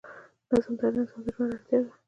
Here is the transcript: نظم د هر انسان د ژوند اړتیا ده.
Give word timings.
نظم 0.49 0.73
د 0.77 0.81
هر 0.83 0.93
انسان 0.99 1.21
د 1.25 1.27
ژوند 1.35 1.51
اړتیا 1.55 1.79
ده. 1.83 1.89